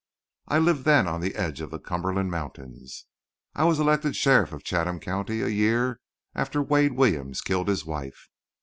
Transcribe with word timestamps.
I 0.47 0.57
lived 0.57 0.85
then 0.85 1.07
on 1.07 1.21
the 1.21 1.35
edge 1.35 1.61
of 1.61 1.69
the 1.69 1.77
Cumberland 1.77 2.31
mountains. 2.31 3.05
I 3.53 3.65
was 3.65 3.79
elected 3.79 4.15
sheriff 4.15 4.51
of 4.51 4.63
Chatham 4.63 4.99
County 4.99 5.41
a 5.43 5.47
year 5.47 5.99
after 6.33 6.59
Wade 6.59 6.93
Williams 6.93 7.41
killed 7.41 7.67
his 7.67 7.85
wife. 7.85 8.27